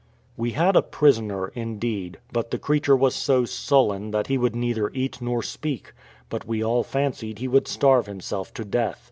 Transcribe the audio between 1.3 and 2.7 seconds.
indeed, but the